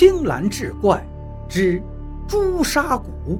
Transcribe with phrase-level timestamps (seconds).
[0.00, 1.06] 青蓝志怪
[1.46, 1.78] 之
[2.26, 3.38] 朱砂谷。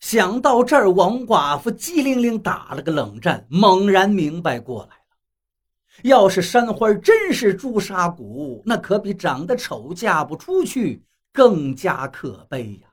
[0.00, 5.16] 想到这儿，王寡妇机灵灵打了个冷战，猛然明白过来了。
[6.02, 12.88] 要是山花真是朱砂谷，那可比长得丑嫁不出去更加可悲呀！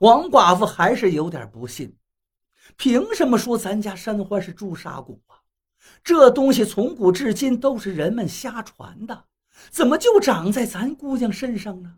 [0.00, 1.94] 王寡妇还是有点不信，
[2.76, 5.38] 凭什么说咱家山花是朱砂骨啊？
[6.02, 9.24] 这东西从古至今都是人们瞎传的，
[9.70, 11.96] 怎么就长在咱姑娘身上呢？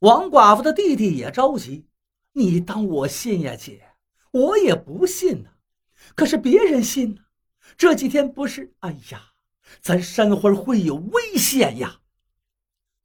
[0.00, 1.86] 王寡妇的弟弟也着急，
[2.32, 3.82] 你当我信呀，姐？
[4.30, 5.50] 我也不信呢，
[6.14, 7.22] 可是别人信呢。
[7.76, 9.22] 这几天不是，哎呀，
[9.80, 12.00] 咱山花会有危险呀！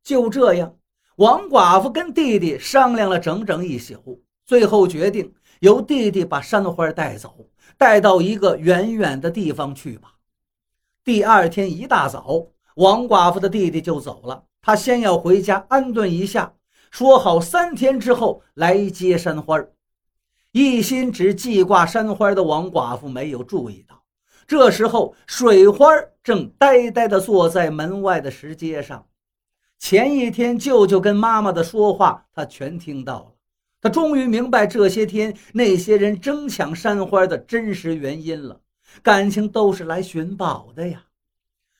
[0.03, 0.77] 就这样。
[1.15, 7.45] 王寡妇跟弟弟商量了整整一宿，最后决定由弟弟把山花带走，
[7.77, 10.15] 带到一个远远的地方去吧。
[11.03, 14.43] 第二天一大早，王寡妇的弟弟就走了。
[14.59, 16.51] 他先要回家安顿一下，
[16.89, 19.63] 说好三天之后来接山花。
[20.51, 24.03] 一心只记挂山花的王寡妇没有注意到，
[24.47, 25.85] 这时候水花
[26.23, 29.05] 正呆呆地坐在门外的石阶上。
[29.77, 33.31] 前一天，舅舅跟妈妈的说话，他全听到了。
[33.81, 38.61] 他终于明白这些天那些人争抢山花的真实原因了，
[39.01, 41.03] 感情都是来寻宝的呀。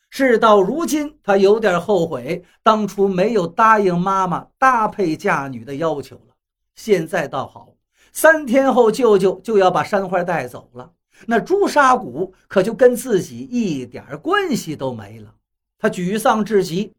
[0.09, 6.33] 事到如今，他有点后悔当初没有答应妈妈搭配嫁女的要求了。
[6.73, 7.75] 现在倒好，
[8.11, 10.91] 三天后舅舅就要把山花带走了，
[11.27, 15.35] 那朱砂谷可就跟自己一点关系都没了。
[15.77, 16.93] 他沮丧至极。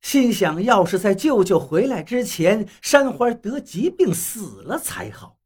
[0.00, 5.38] 心想，要是在舅舅回来之前，山花得疾病死了才好。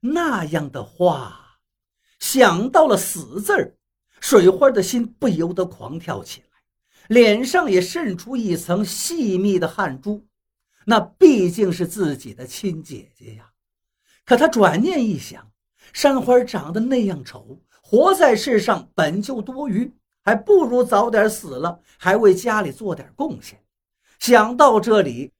[0.00, 1.58] 那样的话，
[2.18, 3.76] 想到了死字儿，
[4.20, 6.46] 水花的心不由得狂跳起来，
[7.08, 10.26] 脸上也渗出一层细密的汗珠。
[10.84, 13.48] 那毕竟是自己的亲姐姐呀。
[14.24, 15.48] 可他转念一想，
[15.92, 19.94] 山花长得那样丑，活在世上本就多余，
[20.24, 23.61] 还不如早点死了，还为家里做点贡献。
[24.22, 25.32] 想到这里，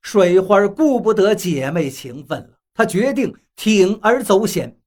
[0.00, 4.78] 水花顾不得姐妹情分了，她决定铤而走险。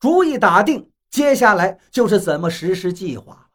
[0.00, 3.46] 主意打定，接下来就是怎么实施计划了。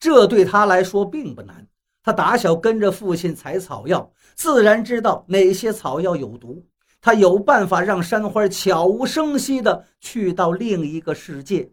[0.00, 1.66] 这对他来说并不难，
[2.02, 6.66] 他打小跟着父亲采草药，自然知道哪些草药有毒。
[7.02, 11.70] 他有办法让山花悄无声息地去到另一个世界。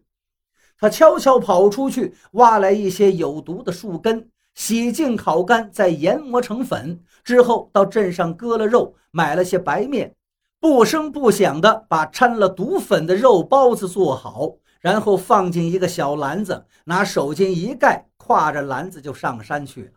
[0.77, 4.29] 他悄悄跑出去，挖来一些有毒的树根。
[4.53, 6.99] 洗净、烤干，再研磨成粉。
[7.23, 10.15] 之后到镇上割了肉，买了些白面，
[10.59, 19.91] 不声不响地把掺了毒粉的肉包子做好，然后放进一个小篮子，拿手巾一盖，挎着篮子就上山去了。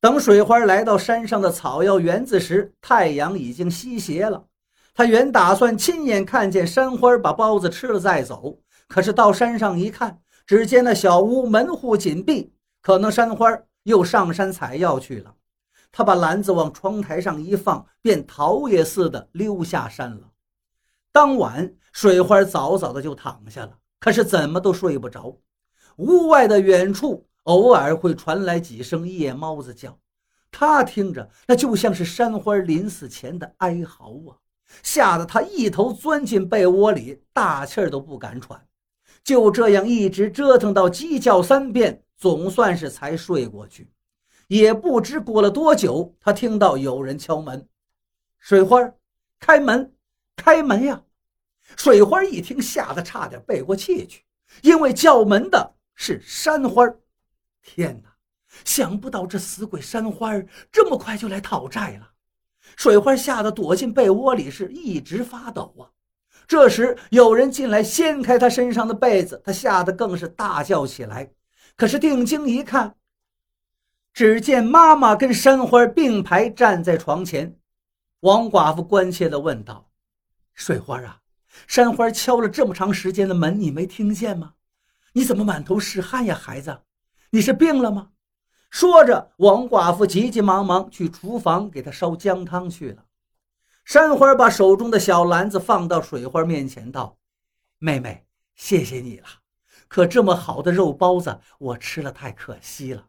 [0.00, 4.44] 等水花来到山上的草药园子时，太阳已经西斜了。
[4.94, 13.48] 他原打算亲眼看见山花把包子吃了再走，可是到山上一看，只见那小屋门户紧闭，可能山花。
[13.88, 15.34] 又上山采药去了，
[15.90, 20.30] 他把篮子往窗台上一放，便逃也似的溜下山了。
[21.10, 25.38] 当晚，水花早早的就躺下了，可是怎么都睡不着。
[25.96, 29.98] 屋外的远处偶尔会传来几声夜猫子叫，
[30.50, 34.36] 他听着那就像是山花临死前的哀嚎啊！
[34.82, 38.67] 吓得他一头钻进被窝里，大气儿都不敢喘。
[39.22, 42.02] 就这样一直折腾到鸡叫三遍。
[42.20, 43.88] 总算是才睡过去，
[44.48, 47.68] 也不知过了多久，他听到有人敲门。
[48.40, 48.92] 水花，
[49.38, 49.94] 开门，
[50.34, 51.00] 开门呀！
[51.76, 54.24] 水花一听，吓得差点背过气去，
[54.62, 56.92] 因为叫门的是山花。
[57.62, 58.12] 天哪，
[58.64, 60.32] 想不到这死鬼山花
[60.72, 62.10] 这么快就来讨债了。
[62.74, 65.86] 水花吓得躲进被窝里，是一直发抖啊。
[66.48, 71.30] 这时有人进来，掀开他身上的被子，他吓得更是大叫起来。
[71.76, 72.96] 可是定睛一看，
[74.14, 77.58] 只见妈妈跟山花并排站在床前。
[78.20, 79.90] 王寡妇关切地问道
[80.54, 81.20] ：“水花啊，
[81.66, 84.54] 山花敲了这么长时间的门，你没听见吗？
[85.12, 86.78] 你怎么满头是汗呀，孩子？
[87.30, 88.08] 你是病了吗？”
[88.70, 93.04] 说着，王寡妇急急忙忙去厨房给他烧姜汤去了。
[93.88, 97.16] 山花把手中的小篮子放到水花面前，道
[97.80, 99.26] ：“妹妹，谢谢你了。”
[99.88, 103.06] 可这么好的肉包子，我吃了太可惜了。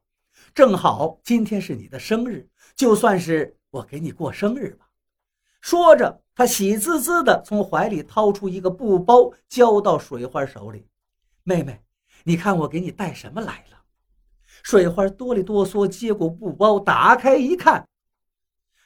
[0.54, 2.48] 正好今天是你的生日，
[2.78, 4.88] 就算是我给你过生日吧。
[5.60, 10.88] 说着，他喜滋滋地从怀里掏出一个布包，交到水花手里
[11.44, 11.84] ：“妹妹，
[12.24, 13.82] 你看我给你带什么来了？”
[14.64, 17.86] 水花哆里哆嗦接过布包，打开一看，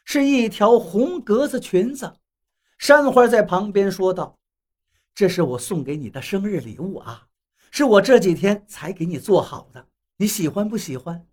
[0.03, 2.13] 是一条红格子裙子。
[2.77, 4.37] 山花在旁边说道
[5.15, 7.27] ：“这是我送给你的生日礼物啊，
[7.71, 9.85] 是我这几天才给你做好的，
[10.17, 11.25] 你喜欢不喜欢？”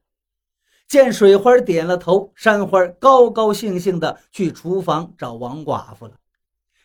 [0.86, 6.14] 见水花点了头，山花高高兴兴地去厨房找王寡妇了。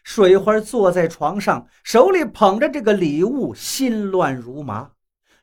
[0.03, 4.91] 水花坐在床上，手里捧着这个礼物，心乱如麻。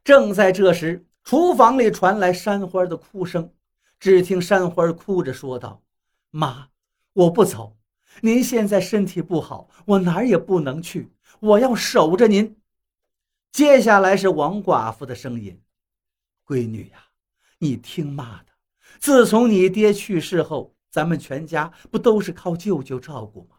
[0.04, 3.52] 正在这时，厨房里传来山花的哭声，
[3.98, 5.82] 只听山花哭着说道
[6.32, 6.70] ：“妈，
[7.12, 7.76] 我不走。
[8.22, 12.56] 您现在身体不好，我哪儿也不能去，我要守着您。”
[13.52, 15.60] 接下来是王寡妇的声音
[16.46, 17.04] ：“闺女呀，
[17.58, 18.46] 你听妈的。
[18.98, 23.56] 自从你爹去世后，咱们全家不都是靠舅舅照顾吗？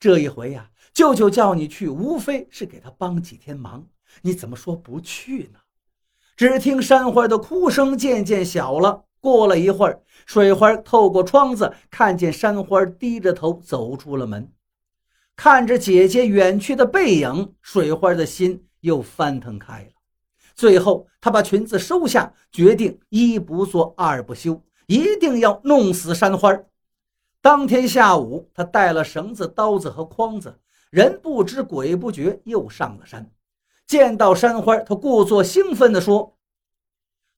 [0.00, 3.86] 这一回呀，舅舅叫你去，无非是给他帮几天忙，
[4.22, 5.60] 你怎么说不去呢？”
[6.36, 9.04] 只听山花的哭声渐渐小了。
[9.24, 14.52] 过了一会儿，水花透过窗子看见山花低着头走出了门，
[15.34, 19.88] 看着姐姐远去的背影，水花的心又翻腾开了。
[20.54, 26.54] 最后，她把裙子收下，决定一不做二不休，一定要弄死山花。
[27.40, 30.60] 当天下午，她带了绳子、刀子和筐子，
[30.90, 33.30] 人不知鬼不觉又上了山。
[33.86, 36.36] 见到山花，他故作兴奋地说：“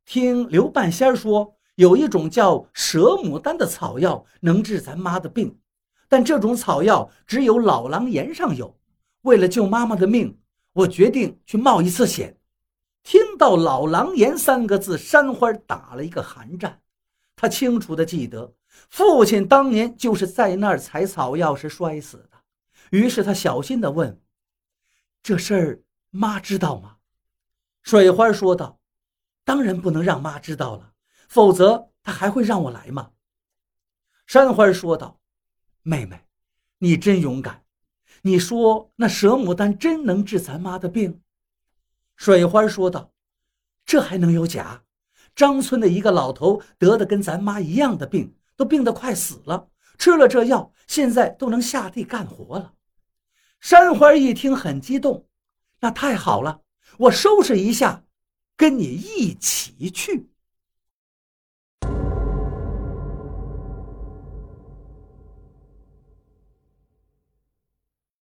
[0.05, 5.59] 听刘半仙说，有一种叫蛇牡丹的草药能治咱妈的病，
[6.09, 8.77] 但这种草药只有老狼岩上有。
[9.23, 10.39] 为了救妈妈的命，
[10.73, 12.37] 我决定去冒一次险。”
[13.03, 16.81] 听到“老狼岩”三个字，山花打了一个寒战。
[17.37, 18.53] 他清楚地记得，
[18.89, 22.39] 父亲当年就是在那儿采草药时摔死的。
[22.91, 24.21] 于是他小心地问
[25.23, 26.97] ：“这事儿？”妈知道吗？
[27.83, 28.79] 水花说道
[29.45, 30.93] ：“当然不能让妈知道了，
[31.29, 33.11] 否则他还会让我来吗？”
[34.27, 35.21] 山花说道
[35.83, 36.27] ：“妹妹，
[36.79, 37.65] 你真勇敢。
[38.23, 41.21] 你说那蛇牡丹真能治咱妈的病？”
[42.17, 43.13] 水花说道
[43.87, 44.83] ：“这还能有假？
[45.35, 49.69] 张村的一个老头得的跟咱妈一样的病，都病得快死了，
[49.99, 52.73] 吃了这药，现在都能下地干活了。”
[53.61, 55.29] 山花一听很激动。
[55.81, 56.63] 那太好了，
[56.99, 58.05] 我收拾一下，
[58.57, 60.31] 跟你一起去。